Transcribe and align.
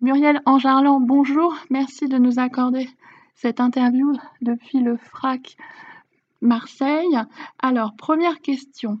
Muriel 0.00 0.40
Angerland, 0.46 1.00
bonjour. 1.00 1.56
Merci 1.70 2.06
de 2.06 2.18
nous 2.18 2.38
accorder 2.38 2.88
cette 3.34 3.58
interview 3.58 4.12
depuis 4.40 4.78
le 4.78 4.96
FRAC 4.96 5.56
Marseille. 6.40 7.18
Alors, 7.58 7.96
première 7.96 8.40
question. 8.40 9.00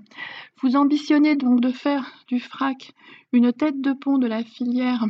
Vous 0.60 0.74
ambitionnez 0.74 1.36
donc 1.36 1.60
de 1.60 1.70
faire 1.70 2.10
du 2.26 2.40
FRAC 2.40 2.94
une 3.32 3.52
tête 3.52 3.80
de 3.80 3.92
pont 3.92 4.18
de 4.18 4.26
la 4.26 4.42
filière 4.42 5.06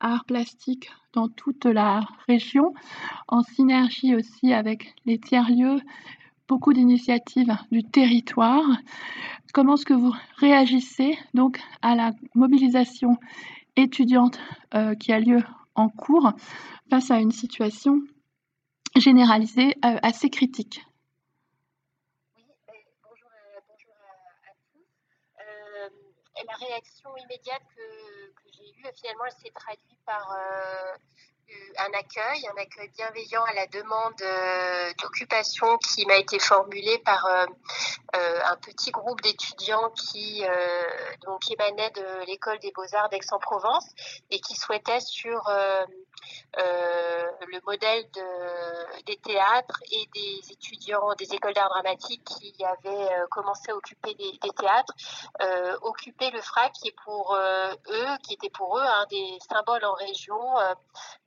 art 0.00 0.24
plastique 0.24 0.90
dans 1.12 1.28
toute 1.28 1.66
la 1.66 2.00
région, 2.26 2.74
en 3.28 3.42
synergie 3.42 4.16
aussi 4.16 4.52
avec 4.52 4.92
les 5.06 5.18
tiers-lieux, 5.18 5.80
beaucoup 6.48 6.72
d'initiatives 6.72 7.56
du 7.70 7.84
territoire. 7.84 8.64
Comment 9.52 9.74
est-ce 9.74 9.86
que 9.86 9.94
vous 9.94 10.14
réagissez 10.38 11.16
donc 11.32 11.60
à 11.80 11.94
la 11.94 12.10
mobilisation 12.34 13.18
étudiante 13.76 14.38
euh, 14.74 14.94
qui 14.94 15.12
a 15.12 15.20
lieu 15.20 15.42
en 15.74 15.88
cours 15.88 16.32
face 16.90 17.10
à 17.10 17.18
une 17.18 17.30
situation 17.32 18.00
généralisée 18.96 19.74
euh, 19.84 19.98
assez 20.02 20.28
critique 20.28 20.80
Oui, 22.36 22.44
bonjour, 23.02 23.30
à, 23.30 23.60
bonjour 23.68 23.94
à, 24.44 24.52
tous. 24.72 24.86
Euh, 25.40 25.88
la 26.46 26.66
réaction 26.66 27.10
immédiate 27.16 27.62
que, 27.74 28.32
que 28.32 28.50
j'ai 28.52 28.68
eue, 28.70 28.92
finalement, 29.00 29.24
elle 29.26 29.32
s'est 29.32 29.52
traduite 29.54 29.98
par 30.04 30.28
un 31.78 31.98
accueil, 31.98 32.46
un 32.48 32.60
accueil 32.60 32.88
bienveillant 32.96 33.44
à 33.44 33.54
la 33.54 33.66
demande 33.66 34.20
euh, 34.22 34.92
d'occupation 35.00 35.78
qui 35.78 36.06
m'a 36.06 36.16
été 36.16 36.38
formulé 36.38 36.98
par 36.98 37.24
euh, 37.26 37.46
euh, 38.16 38.40
un 38.44 38.56
petit 38.56 38.90
groupe 38.90 39.20
d'étudiants 39.22 39.90
qui, 39.90 40.44
donc, 41.24 41.50
émanait 41.50 41.90
de 41.90 42.26
l'école 42.26 42.58
des 42.58 42.72
beaux-arts 42.72 43.08
d'Aix-en-Provence 43.08 43.86
et 44.30 44.40
qui 44.40 44.54
souhaitait 44.54 45.00
sur 45.00 45.50
le 46.56 47.60
modèle 47.66 48.04
de, 48.12 49.02
des 49.04 49.16
théâtres 49.16 49.80
et 49.90 50.08
des 50.14 50.52
étudiants 50.52 51.14
des 51.18 51.34
écoles 51.34 51.54
d'art 51.54 51.68
dramatique 51.68 52.24
qui 52.24 52.54
avaient 52.64 53.10
commencé 53.30 53.70
à 53.70 53.76
occuper 53.76 54.14
des, 54.14 54.38
théâtres, 54.58 54.94
occuper 55.82 56.30
le 56.30 56.40
FRAC 56.40 56.72
qui 56.72 56.88
est 56.88 56.96
pour 57.04 57.36
eux, 57.36 58.16
qui 58.22 58.34
était 58.34 58.50
pour 58.50 58.78
eux 58.78 58.82
un 58.82 59.06
des 59.06 59.38
symboles 59.48 59.84
en 59.84 59.94
région 59.94 60.38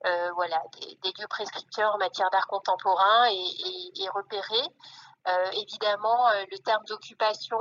euh, 0.05 0.31
voilà, 0.35 0.61
des, 0.79 1.11
lieux 1.19 1.27
prescripteurs 1.27 1.95
en 1.95 1.97
matière 1.97 2.29
d'art 2.29 2.47
contemporain 2.47 3.27
et, 3.31 4.03
et, 4.03 4.09
repérés. 4.09 4.69
Euh, 5.27 5.51
évidemment, 5.53 6.27
euh, 6.29 6.43
le 6.51 6.59
terme 6.59 6.83
d'occupation 6.85 7.57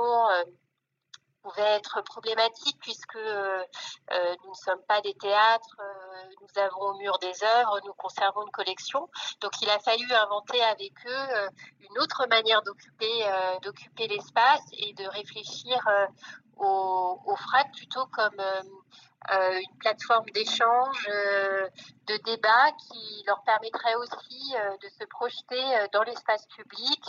pouvait 1.45 1.75
être 1.75 2.01
problématique 2.03 2.77
puisque 2.81 3.15
nous 3.15 4.49
ne 4.49 4.55
sommes 4.55 4.81
pas 4.87 5.01
des 5.01 5.13
théâtres, 5.13 5.77
nous 6.41 6.61
avons 6.61 6.81
au 6.91 6.97
mur 6.97 7.17
des 7.19 7.43
œuvres, 7.43 7.79
nous 7.85 7.93
conservons 7.93 8.43
une 8.43 8.51
collection. 8.51 9.09
Donc 9.41 9.51
il 9.61 9.69
a 9.69 9.79
fallu 9.79 10.11
inventer 10.11 10.61
avec 10.63 10.93
eux 11.05 11.49
une 11.81 11.99
autre 11.99 12.25
manière 12.29 12.61
d'occuper 12.63 14.07
l'espace 14.07 14.63
et 14.73 14.93
de 14.93 15.05
réfléchir 15.05 15.79
au, 16.57 17.21
au 17.25 17.35
FRAC 17.35 17.71
plutôt 17.73 18.05
comme 18.07 18.39
euh, 18.39 18.61
une 19.31 19.77
plateforme 19.79 20.25
d'échange, 20.31 21.09
euh, 21.09 21.67
de 22.07 22.17
débat 22.17 22.71
qui 22.87 23.23
leur 23.25 23.41
permettrait 23.43 23.95
aussi 23.95 24.55
euh, 24.55 24.77
de 24.77 24.89
se 24.89 25.05
projeter 25.05 25.87
dans 25.93 26.03
l'espace 26.03 26.45
public 26.47 27.03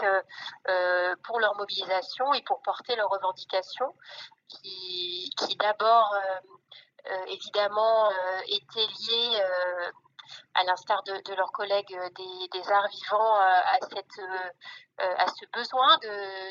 pour 1.25 1.41
leur 1.41 1.57
mobilisation 1.57 2.33
et 2.35 2.43
pour 2.43 2.61
porter 2.63 2.97
leurs 2.97 3.11
revendications 3.11 3.95
qui, 4.49 5.31
d'abord 5.59 6.15
évidemment 7.29 8.11
étaient 8.49 8.81
liées 8.81 9.43
à 10.55 10.65
l'instar 10.65 11.03
de, 11.05 11.35
leurs 11.35 11.53
collègues 11.53 11.97
des, 12.17 12.73
arts 12.73 12.89
vivants, 12.89 13.35
à, 13.37 13.79
cette, 13.81 14.21
à 14.99 15.27
ce 15.29 15.45
besoin 15.53 15.99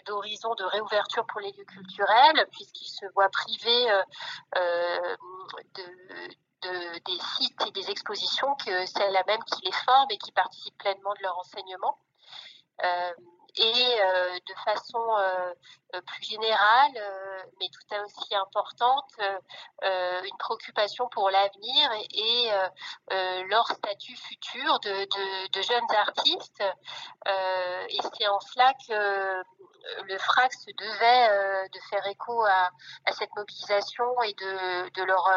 d'horizon 0.05 0.53
de, 0.55 0.63
réouverture 0.63 1.25
pour 1.25 1.41
les 1.41 1.51
lieux 1.51 1.65
culturels, 1.65 2.47
puisqu'ils 2.51 2.89
se 2.89 3.05
voient 3.13 3.29
privés 3.29 3.87
de, 5.75 6.99
des 7.05 7.19
sites 7.37 7.67
et 7.67 7.71
des 7.71 7.89
expositions 7.91 8.55
que 8.55 8.85
celle-là 8.85 9.23
même 9.27 9.43
qui 9.43 9.65
les 9.65 9.71
forme 9.71 10.07
et 10.09 10.17
qui 10.17 10.31
participe 10.31 10.77
pleinement 10.77 11.13
de 11.13 11.23
leur 11.23 11.37
enseignement. 11.37 11.97
Euh, 12.83 13.13
et 13.57 14.01
euh, 14.01 14.39
de 14.47 14.53
façon 14.65 15.03
euh, 15.17 16.01
plus 16.01 16.23
générale, 16.23 16.91
mais 17.59 17.67
tout 17.69 17.95
aussi 18.03 18.35
importante, 18.35 19.11
une 19.81 20.37
préoccupation 20.37 21.07
pour 21.09 21.29
l'avenir 21.29 21.91
et, 22.13 22.49
leur 23.47 23.65
statut 23.67 24.15
futur 24.17 24.79
de, 24.81 25.49
de 25.51 25.61
jeunes 25.61 25.95
artistes. 25.95 26.63
et 27.89 27.99
c'est 28.17 28.27
en 28.27 28.39
cela 28.41 28.73
que 28.87 29.43
le 30.03 30.17
FRAC 30.17 30.53
se 30.53 30.71
devait 30.71 31.69
de 31.69 31.79
faire 31.89 32.05
écho 32.07 32.43
à, 32.43 32.71
à, 33.05 33.11
cette 33.13 33.33
mobilisation 33.35 34.21
et 34.23 34.33
de, 34.33 34.89
de 34.89 35.03
leur 35.03 35.29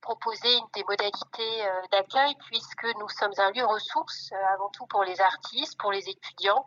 proposer 0.00 0.48
une 0.56 0.66
des 0.74 0.84
modalités 0.88 1.62
euh, 1.62 1.86
d'accueil 1.92 2.34
puisque 2.46 2.86
nous 3.00 3.08
sommes 3.08 3.32
un 3.38 3.50
lieu 3.52 3.64
ressource 3.64 4.30
euh, 4.32 4.54
avant 4.54 4.70
tout 4.70 4.86
pour 4.86 5.04
les 5.04 5.20
artistes, 5.20 5.78
pour 5.78 5.92
les 5.92 6.08
étudiants 6.08 6.66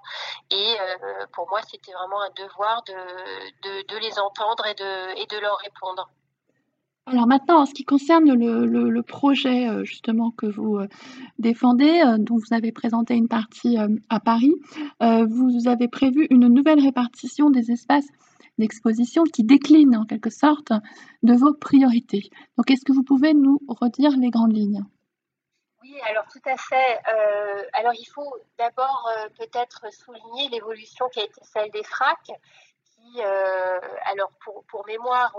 et 0.51 0.75
euh, 0.79 1.25
pour 1.33 1.47
moi 1.49 1.59
c'était 1.69 1.91
vraiment 1.91 2.21
un 2.21 2.29
devoir 2.35 2.83
de, 2.83 2.93
de, 3.87 3.97
les 3.97 4.19
entendre 4.19 4.65
et 4.67 4.73
de, 4.75 5.21
et 5.21 5.25
de 5.25 5.39
leur 5.39 5.57
répondre. 5.57 6.09
Alors 7.05 7.27
maintenant, 7.27 7.61
en 7.61 7.65
ce 7.65 7.73
qui 7.73 7.83
concerne 7.83 8.31
le, 8.33 8.65
le 8.65 9.03
projet 9.03 9.83
justement 9.83 10.31
que 10.31 10.45
vous 10.45 10.79
défendez, 11.37 12.01
dont 12.19 12.37
vous 12.37 12.55
avez 12.55 12.71
présenté 12.71 13.15
une 13.15 13.27
partie 13.27 13.77
à 14.09 14.19
Paris, 14.21 14.53
vous 15.01 15.67
avez 15.67 15.89
prévu 15.89 16.27
une 16.29 16.47
nouvelle 16.47 16.79
répartition 16.79 17.49
des 17.49 17.71
espaces 17.71 18.07
d'exposition 18.57 19.23
qui 19.23 19.43
décline 19.43 19.95
en 19.95 20.05
quelque 20.05 20.29
sorte 20.29 20.71
de 21.23 21.33
vos 21.33 21.53
priorités. 21.53 22.29
Donc, 22.57 22.69
est-ce 22.71 22.85
que 22.85 22.93
vous 22.93 23.03
pouvez 23.03 23.33
nous 23.33 23.59
redire 23.67 24.11
les 24.17 24.29
grandes 24.29 24.55
lignes? 24.55 24.83
Oui, 25.83 25.99
alors 26.09 26.25
tout 26.31 26.41
à 26.45 26.55
fait. 26.55 26.99
Euh, 27.13 27.63
alors 27.73 27.93
il 27.93 28.05
faut 28.05 28.37
d'abord 28.57 29.09
euh, 29.17 29.27
peut-être 29.37 29.91
souligner 29.91 30.47
l'évolution 30.47 31.09
qui 31.09 31.19
a 31.19 31.25
été 31.25 31.41
celle 31.43 31.69
des 31.71 31.83
FRAC, 31.83 32.19
qui, 32.25 33.21
euh, 33.21 33.79
alors 34.05 34.31
pour, 34.43 34.63
pour 34.65 34.85
mémoire, 34.85 35.35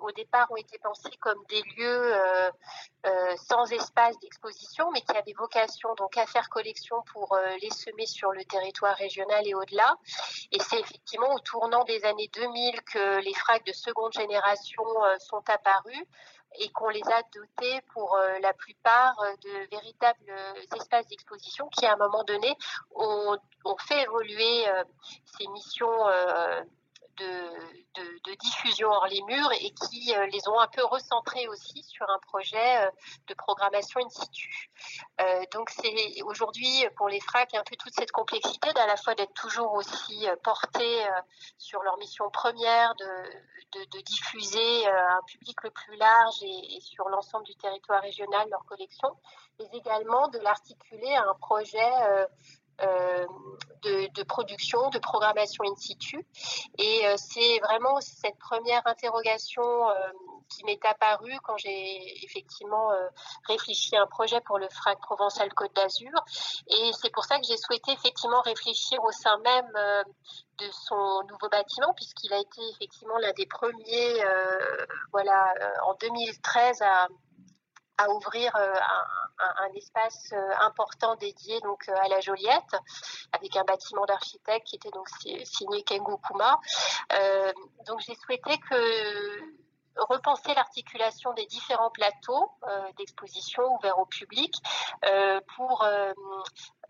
au 0.00 0.10
départ 0.12 0.50
ont 0.50 0.56
été 0.56 0.78
pensés 0.78 1.10
comme 1.20 1.42
des 1.48 1.62
lieux 1.76 2.14
euh, 2.14 2.50
euh, 3.06 3.36
sans 3.36 3.70
espace 3.72 4.18
d'exposition, 4.20 4.90
mais 4.92 5.00
qui 5.00 5.16
avaient 5.16 5.32
vocation 5.32 5.94
donc 5.94 6.16
à 6.16 6.26
faire 6.26 6.48
collection 6.48 7.02
pour 7.12 7.34
euh, 7.34 7.56
les 7.62 7.70
semer 7.70 8.06
sur 8.06 8.32
le 8.32 8.44
territoire 8.44 8.96
régional 8.96 9.46
et 9.46 9.54
au-delà. 9.54 9.96
Et 10.52 10.60
c'est 10.60 10.80
effectivement 10.80 11.32
au 11.34 11.38
tournant 11.40 11.84
des 11.84 12.04
années 12.04 12.30
2000 12.32 12.82
que 12.82 13.20
les 13.20 13.34
fracs 13.34 13.64
de 13.66 13.72
seconde 13.72 14.12
génération 14.12 14.84
sont 15.18 15.42
apparus 15.48 16.04
et 16.58 16.68
qu'on 16.72 16.88
les 16.88 17.02
a 17.06 17.22
dotés 17.32 17.80
pour 17.92 18.18
la 18.40 18.52
plupart 18.52 19.16
de 19.44 19.70
véritables 19.70 20.34
espaces 20.76 21.06
d'exposition 21.06 21.68
qui, 21.68 21.86
à 21.86 21.92
un 21.92 21.96
moment 21.96 22.24
donné, 22.24 22.56
ont, 22.94 23.38
ont 23.64 23.76
fait 23.78 24.02
évoluer 24.02 24.64
ces 25.38 25.46
missions 25.48 26.06
de, 27.16 28.34
diffusion 28.40 28.88
hors 28.88 29.06
les 29.08 29.20
murs 29.22 29.52
et 29.52 29.70
qui 29.70 30.14
euh, 30.14 30.26
les 30.26 30.48
ont 30.48 30.58
un 30.58 30.68
peu 30.68 30.84
recentrés 30.84 31.46
aussi 31.48 31.82
sur 31.82 32.08
un 32.08 32.18
projet 32.20 32.86
euh, 32.86 32.90
de 33.26 33.34
programmation 33.34 34.00
in 34.00 34.08
situ. 34.08 34.70
Euh, 35.20 35.42
donc 35.52 35.68
c'est 35.70 36.22
aujourd'hui 36.22 36.86
pour 36.96 37.08
les 37.08 37.20
FRAC 37.20 37.54
un 37.54 37.64
peu 37.64 37.76
toute 37.76 37.92
cette 37.92 38.12
complexité 38.12 38.72
d'à 38.72 38.86
la 38.86 38.96
fois 38.96 39.14
d'être 39.14 39.34
toujours 39.34 39.72
aussi 39.74 40.26
portés 40.42 41.04
sur 41.58 41.82
leur 41.82 41.98
mission 41.98 42.30
première 42.30 42.94
de, 42.94 43.86
de, 43.86 44.00
diffuser 44.00 44.86
à 44.86 45.16
un 45.16 45.22
public 45.26 45.62
le 45.62 45.70
plus 45.70 45.96
large 45.96 46.42
et 46.42 46.80
sur 46.80 47.08
l'ensemble 47.08 47.44
du 47.44 47.54
territoire 47.56 48.00
régional 48.00 48.48
leur 48.48 48.64
collection, 48.64 49.08
mais 49.58 49.68
également 49.72 50.28
de 50.28 50.38
l'articuler 50.38 51.14
à 51.14 51.28
un 51.28 51.34
projet 51.34 51.90
euh, 52.82 53.26
de, 53.82 54.22
production, 54.24 54.90
de 54.90 54.98
programmation 54.98 55.64
in 55.64 55.74
situ. 55.74 56.26
Et 56.76 57.06
euh, 57.06 57.14
c'est 57.16 57.58
vraiment 57.60 57.98
cette 58.00 58.38
première 58.38 58.82
interrogation 58.86 59.62
euh, 59.88 59.94
qui 60.50 60.64
m'est 60.64 60.84
apparue 60.84 61.38
quand 61.44 61.56
j'ai 61.56 62.24
effectivement 62.24 62.90
réfléchi 63.48 63.96
à 63.96 64.02
un 64.02 64.06
projet 64.06 64.40
pour 64.42 64.58
le 64.58 64.68
FRAC 64.68 65.00
Provençal 65.00 65.52
Côte 65.54 65.74
d'Azur. 65.74 66.12
Et 66.68 66.90
c'est 67.00 67.10
pour 67.10 67.24
ça 67.24 67.38
que 67.38 67.46
j'ai 67.46 67.56
souhaité 67.56 67.92
effectivement 67.92 68.42
réfléchir 68.42 69.02
au 69.02 69.12
sein 69.12 69.38
même 69.38 69.72
de 70.58 70.66
son 70.72 71.22
nouveau 71.30 71.48
bâtiment, 71.48 71.94
puisqu'il 71.94 72.32
a 72.34 72.38
été 72.38 72.60
effectivement 72.72 73.16
l'un 73.18 73.32
des 73.32 73.46
premiers, 73.46 74.22
voilà, 75.12 75.54
en 75.86 75.94
2013 75.94 76.82
à 76.82 77.08
à 78.00 78.08
ouvrir 78.10 78.54
euh, 78.56 78.72
un, 79.58 79.72
espace 79.74 80.32
euh, 80.32 80.52
important 80.60 81.16
dédié 81.16 81.60
donc 81.60 81.88
euh, 81.88 81.94
à 82.02 82.08
la 82.08 82.20
Joliette, 82.20 82.76
avec 83.32 83.56
un 83.56 83.64
bâtiment 83.64 84.04
d'architecte 84.06 84.66
qui 84.66 84.76
était 84.76 84.90
donc 84.90 85.08
signé 85.44 85.82
Kengo 85.84 86.18
Kuma. 86.18 86.58
donc 87.86 88.00
j'ai 88.00 88.14
souhaité 88.14 88.58
que 88.58 89.60
repenser 89.96 90.54
l'articulation 90.54 91.32
des 91.34 91.46
différents 91.46 91.90
plateaux 91.90 92.50
d'exposition 92.96 93.62
ouverts 93.74 93.98
au 93.98 94.06
public 94.06 94.54
pour 95.56 95.84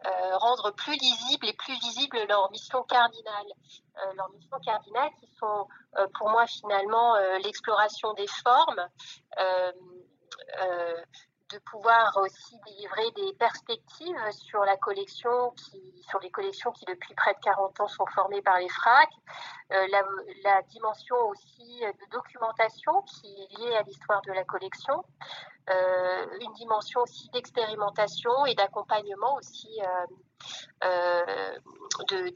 rendre 0.05 0.71
plus 0.73 0.97
lisible 0.97 1.49
et 1.49 1.55
plus 1.55 1.75
visible 1.75 2.19
leur 2.29 2.51
mission 2.51 2.83
cardinale. 2.85 3.47
leurs 4.15 4.31
missions 4.31 4.59
cardinales 4.65 5.11
qui 5.19 5.29
sont 5.39 5.67
pour 6.15 6.29
moi 6.29 6.47
finalement 6.47 7.17
l'exploration 7.43 8.13
des 8.15 8.29
formes, 8.29 8.89
de 11.53 11.59
pouvoir 11.59 12.17
aussi 12.17 12.57
délivrer 12.67 13.11
des 13.17 13.33
perspectives 13.35 14.31
sur 14.31 14.65
la 14.65 14.77
collection 14.77 15.51
qui, 15.51 15.81
sur 16.09 16.21
les 16.21 16.31
collections 16.31 16.71
qui 16.73 16.85
depuis 16.85 17.15
près 17.15 17.35
de 17.35 17.41
40 17.41 17.81
ans 17.81 17.89
sont 17.89 18.07
formées 18.15 18.43
par 18.43 18.59
les 18.59 18.69
FRAC, 18.69 19.09
euh, 19.73 19.87
la, 20.45 20.63
dimension 20.63 21.17
aussi 21.29 21.81
de 21.81 22.11
documentation 22.11 23.03
qui 23.03 23.27
est 23.27 23.59
liée 23.59 23.77
à 23.77 23.83
l'histoire 23.83 24.21
de 24.23 24.33
la 24.33 24.45
collection, 24.45 25.05
euh, 25.71 26.27
une 26.41 26.53
dimension 26.55 27.01
aussi 27.01 27.29
d'expérimentation 27.31 28.47
et 28.47 28.55
d'accompagnement 28.55 29.35
aussi 29.37 29.81
euh, 30.83 31.59
de, 32.09 32.33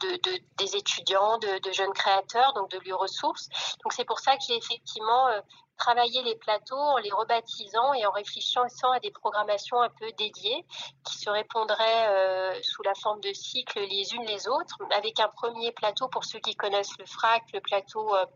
des 0.57 0.77
étudiants, 0.77 1.39
de, 1.39 1.73
jeunes 1.73 1.93
créateurs, 1.93 2.53
donc 2.55 2.71
de 2.71 2.79
lieux 2.81 2.95
ressources. 2.95 3.49
Donc 3.83 3.93
c'est 3.93 4.05
pour 4.05 4.21
ça 4.21 4.37
que 4.37 4.43
j'ai 4.47 4.57
effectivement 4.57 5.29
travailler 5.77 6.23
les 6.23 6.37
plateaux 6.37 6.77
en 6.77 6.99
les 6.99 7.11
rebaptisant 7.11 7.95
et 7.95 8.07
en 8.07 8.11
réfléchissant 8.11 8.91
à 8.93 9.01
des 9.01 9.11
programmations 9.11 9.81
un 9.81 9.91
peu 9.91 10.11
dédiées 10.13 10.65
qui 11.05 11.19
se 11.19 11.29
répondraient 11.31 12.09
euh, 12.09 12.63
sous 12.63 12.83
la 12.83 12.95
forme 12.95 13.21
de 13.21 13.33
cycles 13.33 13.81
les 13.81 14.15
unes 14.15 14.25
les 14.25 14.49
autres, 14.49 14.79
avec 14.93 15.21
un 15.21 15.29
premier 15.29 15.73
plateau 15.73 16.09
pour 16.09 16.25
ceux 16.25 16.39
qui 16.39 16.55
connaissent 16.55 16.97
le 16.99 17.07
FRAC, 17.07 17.43
le 17.53 17.61
plateau 17.61 18.15
euh, 18.15 18.27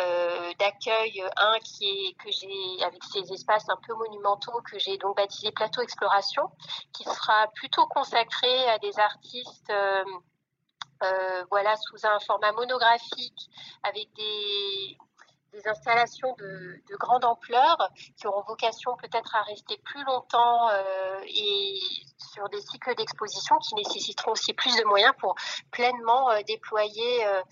euh, 0.00 0.52
d'accueil 0.58 1.22
1 1.36 1.58
qui 1.60 1.84
est 1.84 2.14
que 2.14 2.30
j'ai 2.30 2.84
avec 2.84 3.02
ces 3.04 3.32
espaces 3.32 3.68
un 3.68 3.78
peu 3.86 3.94
monumentaux 3.94 4.60
que 4.70 4.78
j'ai 4.78 4.96
donc 4.96 5.16
baptisé 5.16 5.52
plateau 5.52 5.82
exploration, 5.82 6.50
qui 6.92 7.04
sera 7.04 7.48
plutôt 7.54 7.86
consacré 7.86 8.68
à 8.70 8.78
des 8.78 8.98
artistes 8.98 9.72
voilà, 11.50 11.76
sous 11.76 12.06
un 12.06 12.20
format 12.20 12.52
monographique 12.52 13.50
avec 13.82 14.08
des, 14.14 14.96
des 15.52 15.68
installations 15.68 16.34
de, 16.38 16.80
grande 16.98 17.24
ampleur 17.24 17.76
qui 18.16 18.26
auront 18.26 18.42
vocation 18.42 18.96
peut-être 18.96 19.34
à 19.34 19.42
rester 19.42 19.76
plus 19.84 20.04
longtemps 20.04 20.68
euh, 20.70 21.20
et 21.26 21.80
sur 22.32 22.48
des 22.48 22.60
cycles 22.60 22.94
d'exposition 22.94 23.56
qui 23.58 23.74
nécessiteront 23.74 24.32
aussi 24.32 24.54
plus 24.54 24.74
de 24.76 24.84
moyens 24.84 25.12
pour 25.18 25.34
pleinement 25.70 26.30
euh, 26.30 26.40
déployer 26.46 27.26
euh, 27.26 27.42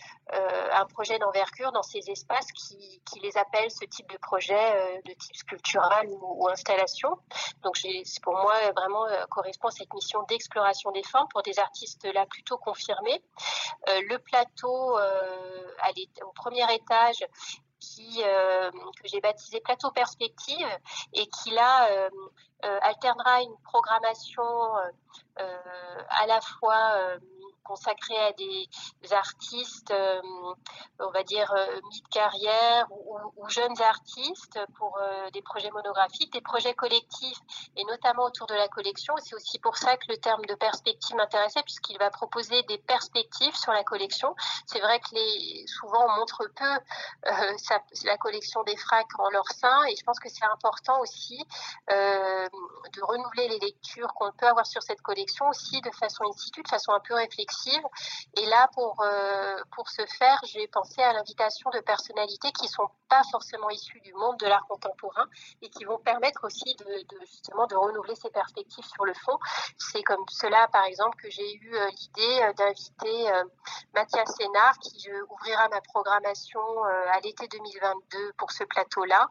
un 0.72 0.86
projet 0.86 1.18
d'envergure 1.18 1.72
dans 1.72 1.82
ces 1.82 2.08
espaces 2.10 2.52
qui, 2.52 3.02
les 3.20 3.36
appellent 3.36 3.70
ce 3.70 3.84
type 3.84 4.08
de 4.10 4.16
projet 4.18 5.00
de 5.04 5.12
type 5.12 5.36
sculptural 5.36 6.06
ou, 6.08 6.48
installation. 6.48 7.18
Donc 7.62 7.76
pour 8.22 8.34
moi 8.34 8.54
vraiment 8.76 9.04
correspond 9.30 9.68
à 9.68 9.72
cette 9.72 9.92
mission 9.92 10.22
d'exploration 10.28 10.92
des 10.92 11.02
formes 11.02 11.26
pour 11.28 11.42
des 11.42 11.58
artistes 11.58 12.04
là 12.14 12.24
plutôt 12.26 12.56
confirmés. 12.56 13.20
le 13.88 14.16
plateau 14.18 14.96
au 14.96 16.32
premier 16.32 16.72
étage 16.72 17.26
qui, 17.80 18.22
euh, 18.22 18.70
que 18.70 19.08
j'ai 19.08 19.20
baptisé 19.20 19.60
Plateau 19.60 19.90
Perspective 19.90 20.68
et 21.14 21.26
qui 21.26 21.50
là 21.50 21.90
euh, 21.90 22.10
euh, 22.64 22.78
alternera 22.82 23.42
une 23.42 23.56
programmation 23.64 24.42
à 25.36 26.26
la 26.26 26.40
fois 26.42 27.16
consacré 27.70 28.16
à 28.16 28.32
des 28.32 28.68
artistes, 29.12 29.92
euh, 29.92 30.20
on 30.98 31.10
va 31.12 31.22
dire, 31.22 31.52
euh, 31.52 31.80
mi-carrière 31.90 32.88
ou, 32.90 33.48
jeunes 33.48 33.80
artistes 33.82 34.58
pour 34.76 34.96
euh, 34.98 35.30
des 35.30 35.42
projets 35.42 35.70
monographiques, 35.70 36.32
des 36.32 36.40
projets 36.40 36.74
collectifs 36.74 37.38
et 37.76 37.84
notamment 37.84 38.24
autour 38.24 38.46
de 38.46 38.54
la 38.54 38.68
collection. 38.68 39.14
C'est 39.18 39.34
aussi 39.34 39.58
pour 39.58 39.76
ça 39.76 39.96
que 39.96 40.06
le 40.08 40.16
terme 40.18 40.44
de 40.46 40.54
perspective 40.54 41.16
m'intéressait 41.16 41.62
puisqu'il 41.62 41.98
va 41.98 42.10
proposer 42.10 42.62
des 42.64 42.78
perspectives 42.78 43.56
sur 43.56 43.72
la 43.72 43.84
collection. 43.84 44.34
C'est 44.66 44.80
vrai 44.80 45.00
que 45.00 45.14
les, 45.14 45.66
souvent 45.66 46.04
on 46.06 46.20
montre 46.20 46.48
peu 46.56 46.72
la 48.04 48.16
collection 48.18 48.62
des 48.64 48.76
fracs 48.76 49.18
en 49.18 49.30
leur 49.30 49.48
sein 49.52 49.84
et 49.90 49.96
je 49.96 50.04
pense 50.04 50.20
que 50.20 50.28
c'est 50.28 50.44
important 50.44 51.00
aussi 51.00 51.38
de 51.88 53.02
renouveler 53.02 53.48
les 53.48 53.58
lectures 53.58 54.12
qu'on 54.14 54.30
peut 54.32 54.46
avoir 54.46 54.66
sur 54.66 54.82
cette 54.82 55.02
collection 55.02 55.48
aussi 55.48 55.80
de 55.80 55.90
façon 55.90 56.24
in 56.24 56.62
de 56.62 56.68
façon 56.68 56.92
un 56.92 57.00
peu 57.00 57.14
réflexive 57.14 57.59
et 58.36 58.46
là, 58.46 58.68
pour, 58.74 59.00
euh, 59.00 59.56
pour 59.74 59.88
ce 59.88 60.02
faire, 60.18 60.40
j'ai 60.44 60.66
pensé 60.68 61.02
à 61.02 61.12
l'invitation 61.12 61.70
de 61.70 61.80
personnalités 61.80 62.52
qui 62.52 62.64
ne 62.66 62.70
sont 62.70 62.88
pas 63.08 63.22
forcément 63.30 63.70
issues 63.70 64.00
du 64.00 64.12
monde 64.14 64.36
de 64.38 64.46
l'art 64.46 64.66
contemporain 64.68 65.26
et 65.62 65.68
qui 65.68 65.84
vont 65.84 65.98
permettre 65.98 66.44
aussi 66.44 66.76
de, 66.76 67.16
justement 67.26 67.66
de 67.66 67.74
renouveler 67.74 68.14
ces 68.14 68.30
perspectives 68.30 68.84
sur 68.84 69.04
le 69.04 69.14
fond. 69.14 69.38
C'est 69.78 70.02
comme 70.02 70.24
cela, 70.30 70.68
par 70.68 70.84
exemple, 70.84 71.16
que 71.22 71.30
j'ai 71.30 71.54
eu 71.56 71.74
euh, 71.74 71.88
l'idée 71.90 72.42
euh, 72.42 72.52
d'inviter 72.54 73.30
Mathias 73.94 74.30
Sénard 74.36 74.78
qui 74.78 75.10
ouvrira 75.28 75.68
ma 75.68 75.80
programmation 75.80 76.60
à 76.84 77.20
l'été 77.20 77.48
2022 77.48 78.32
pour 78.38 78.50
ce 78.52 78.64
plateau-là 78.64 79.28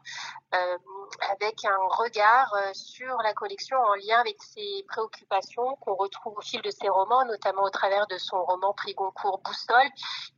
avec 1.30 1.64
un 1.64 1.78
regard 1.90 2.54
sur 2.72 3.16
la 3.22 3.32
collection 3.34 3.76
en 3.78 3.94
lien 3.94 4.18
avec 4.20 4.36
ses 4.42 4.84
préoccupations 4.88 5.76
qu'on 5.76 5.94
retrouve 5.94 6.36
au 6.36 6.40
fil 6.40 6.60
de 6.62 6.70
ses 6.70 6.88
romans, 6.88 7.24
notamment 7.24 7.62
au 7.62 7.70
travers 7.70 8.06
de 8.06 8.18
son 8.20 8.44
roman 8.44 8.72
Prix 8.74 8.94
Goncourt 8.94 9.40
Boussole, 9.44 9.90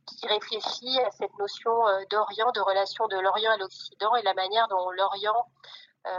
qui 0.05 0.27
réfléchit 0.27 0.99
à 1.01 1.11
cette 1.11 1.37
notion 1.37 1.87
euh, 1.87 2.03
d'Orient, 2.09 2.51
de 2.51 2.61
relation 2.61 3.07
de 3.07 3.17
l'Orient 3.17 3.51
à 3.51 3.57
l'Occident 3.57 4.15
et 4.15 4.23
la 4.23 4.33
manière 4.33 4.67
dont 4.67 4.89
l'Orient 4.91 5.45
euh, 6.05 6.11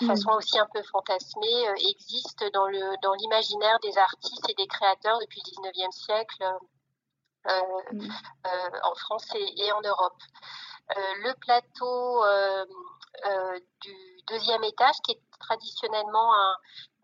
de 0.00 0.04
mm. 0.04 0.08
façon 0.08 0.30
aussi 0.30 0.58
un 0.58 0.66
peu 0.72 0.82
fantasmée, 0.82 1.68
euh, 1.68 1.74
existe 1.90 2.44
dans 2.52 2.66
le 2.66 2.96
dans 3.02 3.14
l'imaginaire 3.14 3.78
des 3.80 3.96
artistes 3.98 4.48
et 4.48 4.54
des 4.54 4.66
créateurs 4.66 5.18
depuis 5.20 5.42
le 5.44 5.70
19e 5.70 5.92
siècle 5.92 6.44
mm. 7.92 8.08
en 8.82 8.94
France 8.94 9.26
et, 9.34 9.72
en 9.72 9.80
Europe. 9.80 10.22
le 10.96 11.32
plateau 11.40 12.22
du 13.80 13.94
deuxième 14.28 14.64
étage, 14.64 14.96
qui 15.04 15.12
est 15.12 15.27
traditionnellement 15.38 16.32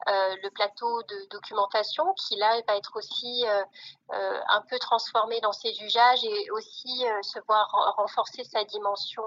euh, 0.08 0.36
le 0.42 0.50
plateau 0.50 1.02
de 1.04 1.28
documentation 1.30 2.12
qui 2.14 2.36
là 2.36 2.60
va 2.68 2.76
être 2.76 2.94
aussi 2.96 3.46
euh, 3.46 3.64
euh, 4.12 4.40
un 4.48 4.60
peu 4.68 4.78
transformé 4.78 5.40
dans 5.40 5.52
ses 5.52 5.72
usages 5.80 6.22
et 6.24 6.50
aussi 6.50 7.06
se 7.22 7.38
voir 7.46 7.70
renforcer 7.96 8.44
sa 8.44 8.64
dimension 8.64 9.22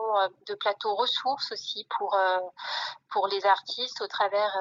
de 0.45 0.53
plateau 0.53 0.93
ressources 0.93 1.51
aussi 1.51 1.87
pour 1.97 2.15
pour 3.09 3.27
les 3.27 3.43
artistes 3.47 4.01
au 4.01 4.07
travers 4.07 4.55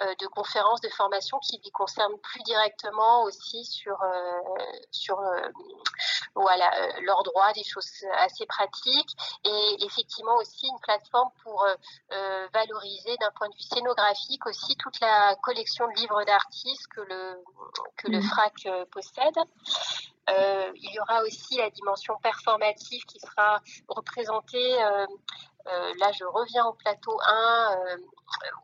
de 0.00 0.26
conférences 0.26 0.82
de 0.82 0.90
formation 0.90 1.38
qui 1.38 1.58
les 1.64 1.70
concernent 1.70 2.18
plus 2.18 2.42
directement 2.42 3.22
aussi 3.22 3.64
sur 3.64 3.96
sur 4.90 5.18
voilà 6.34 6.70
leurs 7.00 7.22
droits 7.22 7.52
des 7.54 7.64
choses 7.64 8.04
assez 8.18 8.44
pratiques 8.44 9.16
et 9.44 9.84
effectivement 9.84 10.36
aussi 10.36 10.66
une 10.66 10.80
plateforme 10.80 11.30
pour 11.42 11.66
valoriser 12.52 13.16
d'un 13.16 13.30
point 13.30 13.48
de 13.48 13.54
vue 13.54 13.62
scénographique 13.84 14.46
aussi 14.46 14.76
toute 14.76 14.98
la 15.00 15.36
collection 15.42 15.86
de 15.88 16.00
livres 16.00 16.24
d'artistes 16.24 16.86
que 16.88 17.00
le, 17.00 17.44
que 17.96 18.08
le 18.08 18.18
mmh. 18.18 18.22
FRAC 18.22 18.66
euh, 18.66 18.84
possède. 18.90 19.38
Euh, 20.30 20.72
il 20.76 20.94
y 20.94 21.00
aura 21.00 21.22
aussi 21.22 21.58
la 21.58 21.70
dimension 21.70 22.16
performative 22.22 23.04
qui 23.04 23.20
sera 23.20 23.60
représentée 23.88 24.82
euh, 24.82 25.06
euh, 25.66 25.94
là, 25.98 26.12
je 26.12 26.24
reviens 26.24 26.66
au 26.66 26.74
plateau 26.74 27.18
1 27.26 27.76
euh, 27.76 27.96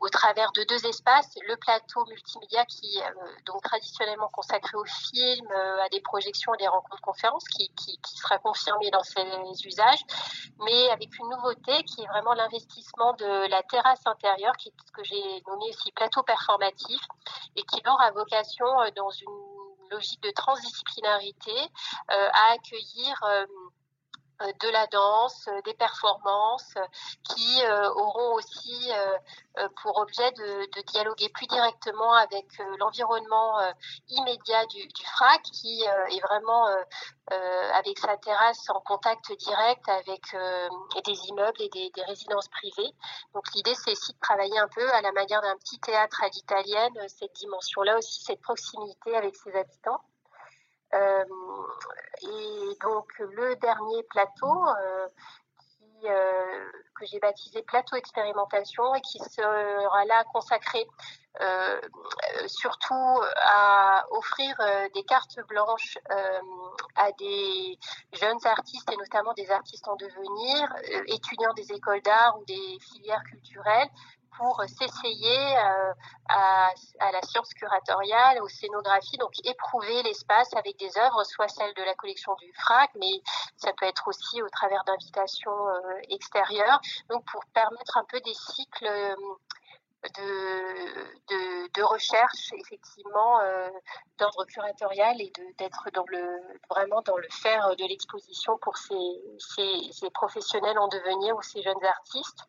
au 0.01 0.09
travers 0.09 0.51
de 0.51 0.63
deux 0.65 0.85
espaces. 0.85 1.35
Le 1.47 1.55
plateau 1.57 2.05
multimédia 2.05 2.63
qui 2.65 2.97
est 2.97 3.43
donc 3.45 3.63
traditionnellement 3.63 4.29
consacré 4.29 4.77
au 4.77 4.85
film, 4.85 5.47
à 5.51 5.89
des 5.89 6.01
projections, 6.01 6.53
et 6.53 6.57
des 6.57 6.67
rencontres 6.67 7.01
conférences, 7.01 7.45
qui, 7.45 7.71
qui, 7.75 7.99
sera 8.17 8.37
confirmé 8.37 8.91
dans 8.91 9.03
ses 9.03 9.23
usages, 9.65 10.01
mais 10.59 10.89
avec 10.89 11.17
une 11.17 11.29
nouveauté 11.29 11.83
qui 11.83 12.03
est 12.03 12.07
vraiment 12.07 12.33
l'investissement 12.33 13.13
de 13.13 13.49
la 13.49 13.63
terrasse 13.63 14.05
intérieure, 14.05 14.55
qui 14.57 14.69
est 14.69 14.73
ce 14.85 14.91
que 14.91 15.03
j'ai 15.03 15.41
nommé 15.47 15.69
aussi 15.69 15.91
plateau 15.93 16.21
performatif, 16.21 17.01
et 17.55 17.63
qui 17.63 17.81
aura 17.87 18.11
vocation 18.11 18.67
dans 18.95 19.09
une 19.09 19.50
logique 19.91 20.21
de 20.23 20.31
transdisciplinarité 20.31 21.55
à 22.33 22.53
accueillir 22.53 23.23
euh, 23.23 23.45
de 24.59 24.69
la 24.69 24.87
danse, 24.87 25.47
euh, 25.47 25.61
des 25.65 25.73
performances 25.73 26.73
euh, 26.77 26.85
qui 27.23 27.61
auront 27.95 28.35
aussi 28.35 28.89
pour 29.81 29.97
objet 29.97 30.31
de, 30.31 30.81
dialoguer 30.91 31.29
plus 31.29 31.47
directement 31.47 32.13
avec 32.13 32.45
l'environnement 32.79 33.59
immédiat 34.07 34.65
du, 34.67 34.87
FRAC 35.05 35.41
qui 35.43 35.83
est 35.83 36.21
vraiment 36.21 36.65
avec 37.73 37.97
sa 37.99 38.17
terrasse 38.17 38.69
en 38.69 38.79
contact 38.81 39.31
direct 39.33 39.87
avec 39.87 40.21
des 41.05 41.27
immeubles 41.27 41.61
et 41.61 41.69
des, 41.69 41.89
des 41.91 42.03
résidences 42.03 42.47
privées. 42.49 42.93
Donc 43.33 43.43
l'idée 43.53 43.75
c'est 43.75 43.91
aussi 43.91 44.13
de 44.13 44.19
travailler 44.19 44.57
un 44.57 44.67
peu 44.67 44.89
à 44.93 45.01
la 45.01 45.11
manière 45.11 45.41
d'un 45.41 45.57
petit 45.57 45.79
théâtre 45.79 46.23
à 46.23 46.29
l'italienne, 46.29 46.97
cette 47.07 47.33
dimension-là 47.35 47.97
aussi, 47.97 48.23
cette 48.23 48.41
proximité 48.41 49.15
avec 49.15 49.35
ses 49.35 49.53
habitants. 49.55 50.01
Euh, 50.93 51.23
et 52.23 52.77
donc 52.81 53.07
le 53.19 53.55
dernier 53.55 54.03
plateau, 54.03 54.67
euh, 54.67 55.07
que 56.95 57.05
j'ai 57.05 57.19
baptisé 57.19 57.61
Plateau 57.61 57.95
Expérimentation 57.95 58.95
et 58.95 59.01
qui 59.01 59.19
sera 59.19 60.05
là 60.05 60.23
consacré 60.33 60.87
surtout 62.47 63.21
à 63.35 64.05
offrir 64.09 64.55
des 64.95 65.03
cartes 65.03 65.39
blanches 65.47 65.99
à 66.95 67.11
des 67.19 67.77
jeunes 68.13 68.39
artistes 68.45 68.91
et 68.91 68.97
notamment 68.97 69.33
des 69.33 69.51
artistes 69.51 69.87
en 69.87 69.95
devenir, 69.95 70.75
étudiants 71.05 71.53
des 71.53 71.71
écoles 71.71 72.01
d'art 72.01 72.39
ou 72.39 72.45
des 72.45 72.79
filières 72.81 73.23
culturelles 73.23 73.89
pour 74.41 74.63
s'essayer 74.63 75.57
euh, 75.57 75.93
à, 76.27 76.71
la 77.11 77.21
science 77.21 77.53
curatoriale, 77.53 78.41
aux 78.41 78.47
scénographies, 78.47 79.17
donc 79.17 79.33
éprouver 79.43 80.01
l'espace 80.01 80.51
avec 80.55 80.79
des 80.79 80.97
œuvres, 80.97 81.23
soit 81.25 81.47
celles 81.47 81.73
de 81.75 81.83
la 81.83 81.93
collection 81.93 82.33
du 82.41 82.51
FRAC, 82.53 82.89
mais 82.95 83.21
ça 83.55 83.71
peut 83.77 83.85
être 83.85 84.07
aussi 84.07 84.41
au 84.41 84.49
travers 84.49 84.83
d'invitations 84.85 85.67
euh, 85.69 86.01
extérieures, 86.09 86.81
donc 87.09 87.23
pour 87.31 87.45
permettre 87.53 87.97
un 87.97 88.05
peu 88.05 88.19
des 88.21 88.33
cycles 88.33 88.87
euh, 88.87 89.15
de, 91.75 91.83
recherche 91.83 92.53
effectivement 92.53 93.39
d'ordre 94.17 94.45
curatorial 94.45 95.19
et 95.19 95.31
d'être 95.57 95.89
vraiment 96.69 97.01
dans 97.01 97.17
le 97.17 97.27
faire 97.31 97.75
de 97.75 97.83
l'exposition 97.85 98.57
pour 98.59 98.77
ces 98.77 100.09
professionnels 100.13 100.79
en 100.79 100.87
devenir 100.87 101.35
ou 101.35 101.41
ces 101.41 101.61
jeunes 101.61 101.83
artistes. 101.83 102.47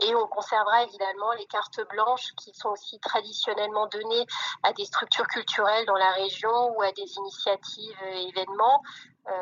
Et 0.00 0.14
on 0.14 0.26
conservera 0.26 0.84
évidemment 0.84 1.32
les 1.38 1.46
cartes 1.46 1.80
blanches 1.90 2.32
qui 2.36 2.52
sont 2.54 2.70
aussi 2.70 2.98
traditionnellement 3.00 3.86
données 3.86 4.26
à 4.62 4.72
des 4.72 4.84
structures 4.84 5.26
culturelles 5.26 5.86
dans 5.86 5.96
la 5.96 6.10
région 6.12 6.76
ou 6.76 6.82
à 6.82 6.92
des 6.92 7.14
initiatives 7.16 8.02
et 8.12 8.28
événements. 8.28 8.82
Euh, 9.28 9.32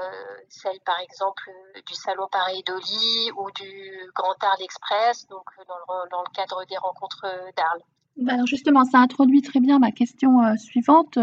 celle 0.49 0.79
par 0.85 0.99
exemple 1.01 1.51
du 1.87 1.95
Salon 1.95 2.29
Paris 2.31 2.63
d'Oli 2.67 3.31
ou 3.37 3.51
du 3.53 4.11
Grand 4.15 4.35
Arles 4.43 4.63
Express, 4.63 5.27
donc 5.29 5.45
dans 5.69 5.79
le, 5.79 6.09
dans 6.11 6.21
le 6.21 6.35
cadre 6.35 6.65
des 6.67 6.77
rencontres 6.77 7.27
d'Arles. 7.57 7.83
Ben 8.17 8.35
alors 8.35 8.47
justement, 8.47 8.85
ça 8.85 8.99
introduit 8.99 9.43
très 9.43 9.61
bien 9.61 9.79
ma 9.79 9.93
question 9.93 10.43
euh, 10.43 10.57
suivante 10.57 11.19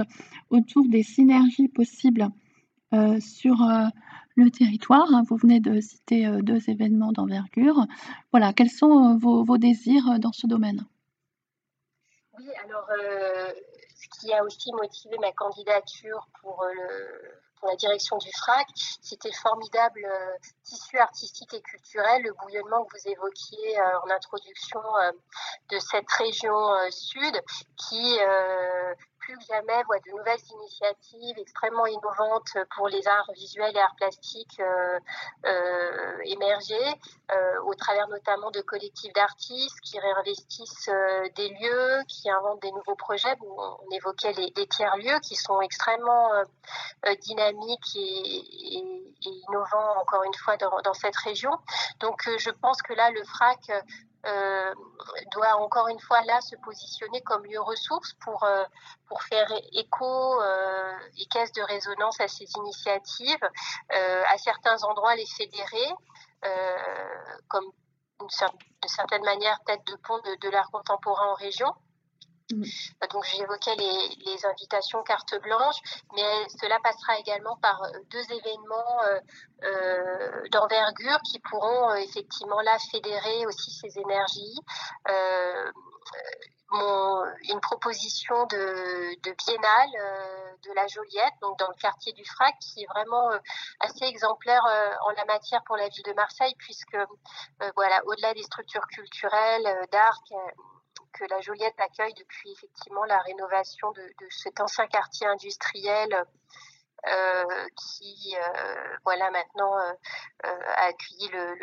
autour 0.49 0.87
des 0.87 1.03
synergies 1.03 1.67
possibles 1.67 2.29
euh, 2.93 3.19
sur 3.19 3.55
le 4.35 4.51
territoire. 4.51 5.07
Hein, 5.13 5.23
vous 5.27 5.37
venez 5.37 5.59
de 5.59 5.79
citer 5.81 6.27
euh, 6.27 6.41
deux 6.41 6.69
événements 6.69 7.11
d'envergure. 7.11 7.85
Voilà, 8.31 8.53
quels 8.53 8.69
sont 8.69 9.15
euh, 9.15 9.17
vos, 9.17 9.57
désirs 9.57 10.09
euh, 10.11 10.17
dans 10.17 10.33
ce 10.33 10.47
domaine? 10.47 10.85
Oui, 12.37 12.49
alors 12.65 12.87
ce 13.95 14.19
qui 14.19 14.33
a 14.33 14.43
aussi 14.43 14.71
motivé 14.73 15.17
ma 15.19 15.31
candidature 15.31 16.27
pour, 16.41 16.65
la 17.63 17.75
direction 17.77 18.17
du 18.17 18.29
FRAC, 18.31 18.67
c'était 19.01 19.29
le 19.29 19.35
formidable 19.41 20.05
tissu 20.63 20.99
artistique 20.99 21.51
et 21.55 21.61
culturel, 21.61 22.21
le 22.21 22.33
bouillonnement 22.33 22.83
que 22.85 22.95
vous 22.95 23.09
évoquiez 23.09 23.79
en 24.03 24.09
introduction 24.11 24.81
de 25.71 25.79
cette 25.79 26.11
région 26.11 26.53
sud 26.91 27.41
qui 27.77 28.19
plus 29.25 29.37
que 29.37 29.43
jamais 29.45 29.83
voit 29.83 29.99
de 29.99 30.11
nouvelles 30.11 30.39
initiatives 30.51 31.37
extrêmement 31.37 31.85
innovantes 31.87 32.57
pour 32.75 32.87
les 32.87 33.07
arts 33.07 33.31
visuels 33.33 33.75
et 33.75 33.79
arts 33.79 33.95
plastiques 33.97 34.59
euh, 34.59 34.99
euh, 35.45 36.17
émerger, 36.25 36.85
euh, 37.31 37.61
au 37.65 37.73
travers 37.73 38.07
notamment 38.07 38.51
de 38.51 38.61
collectifs 38.61 39.13
d'artistes 39.13 39.79
qui 39.81 39.99
réinvestissent 39.99 40.89
des 41.35 41.49
lieux, 41.49 41.99
qui 42.07 42.29
inventent 42.29 42.61
des 42.61 42.71
nouveaux 42.71 42.95
projets. 42.95 43.35
On, 43.41 43.91
évoquait 43.91 44.33
les, 44.33 44.67
tiers-lieux 44.67 45.19
qui 45.21 45.35
sont 45.35 45.61
extrêmement 45.61 46.31
dynamiques 47.21 47.95
et, 47.95 48.83
innovants, 49.21 50.01
encore 50.01 50.23
une 50.23 50.33
fois, 50.33 50.57
dans 50.57 50.93
cette 50.93 51.15
région. 51.15 51.51
Donc 51.99 52.21
je 52.37 52.49
pense 52.49 52.81
que 52.81 52.93
là, 52.93 53.09
le 53.11 53.23
FRAC 53.23 53.71
euh, 54.25 54.73
doit 55.31 55.55
encore 55.57 55.87
une 55.87 55.99
fois 55.99 56.21
là 56.23 56.41
se 56.41 56.55
positionner 56.55 57.21
comme 57.21 57.45
lieu 57.45 57.59
ressource 57.61 58.13
pour, 58.21 58.43
euh, 58.43 58.63
faire 59.29 59.51
écho 59.73 60.41
euh, 60.41 60.93
et 61.17 61.25
caisse 61.27 61.51
de 61.53 61.61
résonance 61.61 62.19
à 62.19 62.27
ces 62.27 62.45
initiatives, 62.57 63.49
à 63.89 64.37
certains 64.37 64.83
endroits 64.83 65.15
les 65.15 65.25
fédérer, 65.25 65.93
comme 67.47 67.71
de 68.19 68.87
certaine 68.87 69.23
manière 69.23 69.59
tête 69.65 69.85
de 69.87 69.95
pont 69.95 70.19
de 70.19 70.49
l'art 70.49 70.69
contemporain 70.71 71.27
en 71.27 71.35
région. 71.35 71.73
Mm. 72.51 72.63
Donc 73.11 73.25
j'évoquais 73.25 73.75
les, 73.75 74.45
invitations 74.45 75.01
carte 75.03 75.35
blanche, 75.41 75.77
mais 76.15 76.47
cela 76.61 76.79
passera 76.83 77.17
également 77.17 77.57
par 77.57 77.81
euh, 77.83 77.89
deux 78.11 78.31
événements 78.31 79.03
euh, 79.03 79.19
euh, 79.63 80.47
d'envergure 80.51 81.19
qui 81.23 81.39
pourront 81.39 81.95
effectivement 81.95 82.61
là 82.61 82.77
fédérer 82.91 83.45
aussi 83.47 83.71
ces 83.71 83.97
énergies. 83.97 84.59
Une 87.47 87.61
proposition 87.61 88.45
de, 88.47 89.21
de 89.21 89.31
biennale 89.45 90.57
de 90.63 90.73
la 90.73 90.87
Joliette, 90.87 91.33
donc 91.41 91.57
dans 91.57 91.69
le 91.69 91.75
quartier 91.75 92.11
du 92.13 92.25
Frac, 92.25 92.53
qui 92.59 92.83
est 92.83 92.87
vraiment 92.87 93.29
assez 93.79 94.03
exemplaire 94.03 94.63
en 95.05 95.11
la 95.11 95.25
matière 95.25 95.63
pour 95.63 95.77
la 95.77 95.87
ville 95.87 96.03
de 96.03 96.13
Marseille, 96.13 96.53
puisque 96.57 96.97
voilà, 97.75 98.01
au-delà 98.07 98.33
des 98.33 98.43
structures 98.43 98.85
culturelles, 98.87 99.87
d'art, 99.91 100.21
que 101.17 101.25
la 101.29 101.39
Joliette 101.41 101.79
accueille 101.79 102.13
depuis 102.13 102.51
effectivement 102.51 103.05
la 103.05 103.19
rénovation 103.19 103.91
de, 103.91 104.13
cet 104.29 104.59
ancien 104.59 104.87
quartier 104.87 105.27
industriel 105.27 106.25
qui 107.75 108.35
euh, 108.35 108.97
voilà 109.03 109.29
maintenant 109.31 109.77
euh, 109.77 109.93
a 110.43 110.85
accueilli 110.85 111.29
le, 111.29 111.55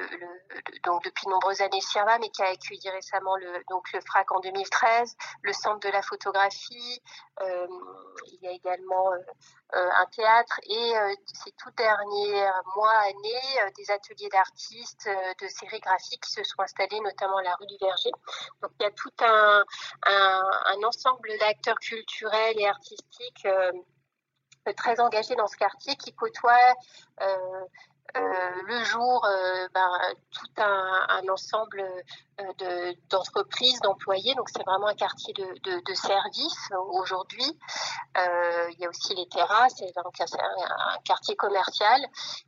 donc 0.84 1.02
depuis 1.04 1.26
de 1.26 1.30
nombreuses 1.30 1.60
années 1.60 1.80
Sierva, 1.80 2.18
mais 2.18 2.30
qui 2.30 2.42
a 2.42 2.46
accueilli 2.46 2.88
récemment 2.90 3.36
le 3.36 3.62
donc 3.68 3.90
le 3.92 4.00
FRAC 4.00 4.30
en 4.32 4.40
2013, 4.40 5.16
le 5.42 5.52
centre 5.52 5.80
de 5.80 5.92
la 5.92 6.02
photographie. 6.02 7.02
il 7.40 8.38
y 8.42 8.48
a 8.48 8.52
également 8.52 9.12
un 9.72 10.06
théâtre 10.14 10.60
et 10.68 10.92
ces 11.44 11.52
tout 11.52 11.70
derniers 11.76 12.50
mois 12.76 12.98
années 13.08 13.72
des 13.76 13.90
ateliers 13.90 14.28
d'artistes 14.28 15.08
de 15.40 15.48
sérigraphie 15.48 16.18
qui 16.18 16.30
se 16.30 16.44
sont 16.44 16.60
installés 16.60 17.00
notamment 17.00 17.38
à 17.38 17.42
la 17.42 17.54
rue 17.56 17.66
du 17.66 17.76
Verger. 17.80 18.10
Donc 18.60 18.70
il 18.78 18.84
y 18.84 18.86
a 18.86 18.90
tout 18.90 19.12
un, 19.20 19.64
un 20.04 20.82
ensemble 20.84 21.30
d'acteurs 21.38 21.78
culturels 21.78 22.60
et 22.60 22.68
artistiques 22.68 23.46
très 24.76 25.00
engagé 25.00 25.34
dans 25.34 25.48
ce 25.48 25.56
quartier 25.56 25.96
qui 25.96 26.12
côtoie 26.12 26.52
euh, 27.20 27.26
euh, 28.16 28.50
le 28.66 28.84
jour 28.84 29.24
euh, 29.24 29.68
ben, 29.74 29.90
tout 30.30 30.62
un 30.62 31.28
ensemble 31.28 31.84
euh, 32.62 32.92
d'entreprises, 33.10 33.80
d'employés. 33.80 34.34
Donc 34.34 34.48
c'est 34.48 34.64
vraiment 34.64 34.88
un 34.88 34.94
quartier 34.94 35.32
de, 35.34 35.44
de, 35.44 35.82
de 35.84 35.94
service 35.94 36.70
aujourd'hui. 36.90 37.58
Euh, 38.16 38.70
il 38.72 38.80
y 38.80 38.86
a 38.86 38.88
aussi 38.88 39.14
les 39.14 39.28
terrasses, 39.28 39.74
c'est 39.78 39.96
un, 39.96 40.02
un, 40.02 40.98
quartier 41.04 41.36
commercial, 41.36 42.00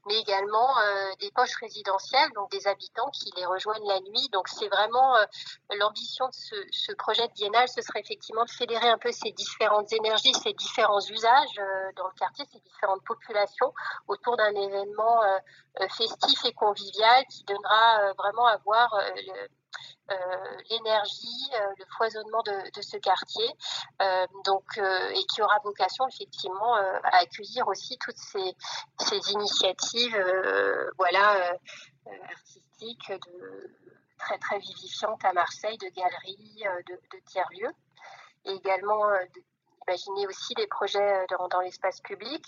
mais 0.06 0.18
également 0.18 0.78
euh, 0.78 1.10
des 1.20 1.30
poches 1.32 1.56
résidentielles, 1.60 2.30
donc 2.34 2.50
des 2.50 2.66
habitants 2.66 3.10
qui 3.10 3.30
les 3.36 3.46
rejoignent 3.46 3.86
la 3.86 4.00
nuit. 4.00 4.28
Donc 4.32 4.48
c'est 4.48 4.68
vraiment 4.68 5.14
l'ambition 5.78 6.26
de 6.26 6.34
ce, 6.70 6.92
projet 6.94 7.26
de 7.28 7.32
biennale, 7.32 7.68
ce 7.68 7.82
serait 7.82 8.00
effectivement 8.00 8.44
de 8.44 8.50
fédérer 8.50 8.88
un 8.88 8.98
peu 8.98 9.12
ces 9.12 9.32
différentes 9.32 9.92
énergies, 9.92 10.32
ces 10.34 10.52
différents 10.52 11.00
usages 11.00 11.60
dans 11.96 12.06
le 12.06 12.18
quartier, 12.18 12.44
ces 12.52 12.60
différentes 12.60 13.04
populations 13.04 13.72
autour 14.08 14.36
d'un 14.36 14.54
événement 14.54 15.20
festif 15.96 16.44
et 16.44 16.52
convivial 16.52 17.24
qui 17.26 17.44
donnera 17.44 18.12
vraiment 18.16 18.46
à 18.46 18.56
voir 18.58 18.94
euh, 18.94 19.48
l'énergie, 20.70 21.50
euh, 21.54 21.72
le 21.78 21.84
foisonnement 21.96 22.42
de, 22.42 22.82
ce 22.82 22.96
quartier, 22.98 23.48
euh, 24.02 24.26
donc 24.44 24.64
et 24.76 25.24
qui 25.32 25.42
aura 25.42 25.58
vocation 25.64 26.06
effectivement 26.08 26.74
à 26.74 27.18
accueillir 27.18 27.66
aussi 27.68 27.96
toutes 27.98 28.18
ces, 28.18 28.54
ces 29.00 29.32
initiatives, 29.32 30.18
voilà, 30.98 31.56
artistiques 32.30 33.12
très 34.18 34.38
très 34.38 34.58
vivifiantes 34.58 35.24
à 35.24 35.32
Marseille, 35.32 35.78
de 35.78 35.88
galeries, 35.88 36.64
de, 36.88 36.94
de 36.94 37.22
tiers-lieux, 37.26 37.72
et 38.44 38.52
également 38.52 39.06
d'imaginer 39.86 40.26
aussi 40.26 40.54
des 40.54 40.66
projets 40.66 41.26
dans, 41.50 41.60
l'espace 41.60 42.00
public. 42.00 42.44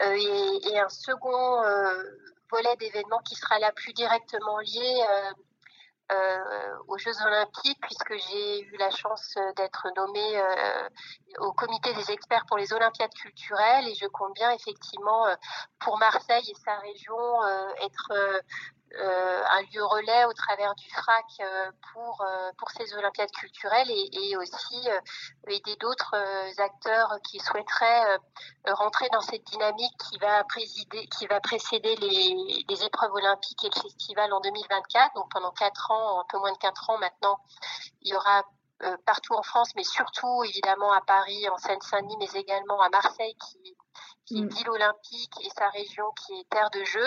Et, 0.00 0.78
un 0.78 0.88
second 0.88 1.62
volet 2.50 2.76
d'événements 2.76 3.20
qui 3.20 3.34
sera 3.34 3.58
là 3.58 3.72
plus 3.72 3.92
directement 3.92 4.58
lié 4.60 5.04
euh, 5.10 5.32
aux 6.88 6.98
Jeux 6.98 7.22
Olympiques 7.22 7.80
puisque 7.82 8.14
j'ai 8.16 8.62
eu 8.62 8.76
la 8.78 8.90
chance 8.90 9.36
d'être 9.56 9.86
nommée 9.96 10.40
euh, 10.40 10.88
au 11.40 11.52
comité 11.52 11.92
des 11.94 12.10
experts 12.10 12.44
pour 12.46 12.56
les 12.56 12.72
Olympiades 12.72 13.12
culturelles. 13.14 13.88
Et 13.88 13.94
je 13.94 14.06
compte 14.06 14.34
bien 14.34 14.50
effectivement 14.52 15.26
euh, 15.26 15.34
pour 15.78 15.98
Marseille 15.98 16.50
et 16.50 16.54
sa 16.64 16.76
région 16.78 17.16
être 17.82 18.12
euh, 18.12 18.40
un 18.96 19.62
lieu 19.72 19.84
relais 19.84 20.24
au 20.24 20.32
travers 20.32 20.74
du 20.74 20.88
FRAC 20.90 21.24
euh, 21.40 21.70
pour, 21.92 22.22
euh, 22.22 22.50
pour 22.58 22.70
ces 22.70 22.94
Olympiades 22.94 23.30
culturelles 23.32 23.90
et, 23.90 24.36
aussi 24.36 24.88
aider 25.46 25.76
d'autres 25.76 26.14
acteurs 26.58 27.16
qui 27.24 27.38
souhaiteraient 27.40 28.18
rentrer 28.66 29.08
dans 29.12 29.20
cette 29.20 29.44
dynamique 29.44 29.96
qui 30.08 30.18
va, 30.18 30.44
présider, 30.44 31.06
qui 31.08 31.26
va 31.26 31.40
précéder 31.40 31.96
les, 31.96 32.64
les 32.68 32.84
épreuves 32.84 33.12
olympiques 33.12 33.64
et 33.64 33.70
le 33.74 33.80
festival 33.80 34.32
en 34.32 34.40
2024. 34.40 35.14
Donc 35.14 35.30
pendant 35.30 35.50
quatre 35.52 35.90
ans, 35.90 36.20
un 36.20 36.24
peu 36.28 36.38
moins 36.38 36.52
de 36.52 36.58
quatre 36.58 36.88
ans 36.90 36.98
maintenant, 36.98 37.38
il 38.02 38.12
y 38.12 38.14
aura 38.14 38.44
partout 39.06 39.34
en 39.34 39.42
France, 39.42 39.74
mais 39.74 39.82
surtout 39.82 40.44
évidemment 40.44 40.92
à 40.92 41.00
Paris, 41.00 41.48
en 41.48 41.58
Seine-Saint-Denis, 41.58 42.16
mais 42.20 42.40
également 42.40 42.80
à 42.80 42.88
Marseille, 42.90 43.34
qui 43.34 43.76
qui 44.28 44.38
est 44.38 44.42
mm. 44.42 44.48
ville 44.48 44.68
olympique 44.68 45.32
et 45.42 45.48
sa 45.56 45.68
région 45.70 46.04
qui 46.20 46.34
est 46.38 46.48
terre 46.50 46.70
de 46.70 46.84
jeu, 46.84 47.04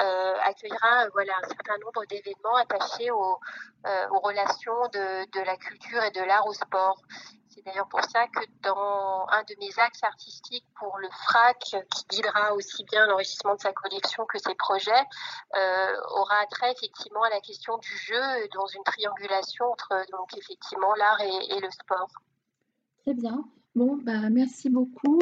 euh, 0.00 0.34
accueillera 0.42 1.08
voilà, 1.12 1.34
un 1.42 1.48
certain 1.48 1.76
nombre 1.78 2.04
d'événements 2.06 2.56
attachés 2.56 3.10
aux, 3.10 3.38
euh, 3.86 4.08
aux 4.10 4.20
relations 4.20 4.88
de, 4.92 5.30
de, 5.30 5.44
la 5.44 5.56
culture 5.56 6.02
et 6.02 6.10
de 6.10 6.20
l'art 6.20 6.46
au 6.46 6.54
sport. 6.54 6.96
C'est 7.48 7.62
d'ailleurs 7.66 7.88
pour 7.88 8.02
ça 8.02 8.26
que 8.28 8.40
dans 8.62 9.26
un 9.28 9.42
de 9.42 9.54
mes 9.60 9.78
axes 9.78 10.02
artistiques 10.02 10.64
pour 10.78 10.96
le 10.96 11.08
FRAC, 11.10 11.58
qui 11.58 12.04
guidera 12.08 12.54
aussi 12.54 12.82
bien 12.84 13.06
l'enrichissement 13.06 13.54
de 13.54 13.60
sa 13.60 13.74
collection 13.74 14.24
que 14.24 14.38
ses 14.38 14.54
projets, 14.54 15.04
euh, 15.54 15.96
aura 16.14 16.46
trait 16.46 16.72
effectivement 16.72 17.22
à 17.22 17.28
la 17.28 17.40
question 17.40 17.76
du 17.76 17.94
jeu 17.98 18.48
dans 18.54 18.66
une 18.66 18.82
triangulation 18.84 19.66
entre 19.66 20.06
donc 20.12 20.34
effectivement 20.38 20.94
l'art 20.94 21.20
et, 21.20 21.56
et 21.56 21.60
le 21.60 21.70
sport. 21.70 22.08
Très 23.02 23.12
bien. 23.12 23.44
Bon, 23.74 23.98
bah, 24.02 24.30
merci 24.30 24.70
beaucoup. 24.70 25.20